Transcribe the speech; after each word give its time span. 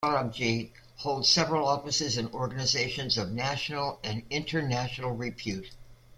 Sorabjee 0.03 0.71
holds 0.95 1.29
several 1.29 1.67
offices 1.67 2.17
in 2.17 2.25
organizations 2.33 3.19
of 3.19 3.31
national 3.31 3.99
and 4.03 4.23
international 4.31 5.11
repute. 5.11 5.69